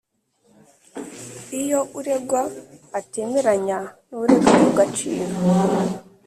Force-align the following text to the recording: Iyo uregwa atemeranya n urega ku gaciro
Iyo 1.61 1.79
uregwa 1.99 2.41
atemeranya 2.99 3.79
n 4.09 4.11
urega 4.21 4.51
ku 4.61 4.69
gaciro 4.77 5.25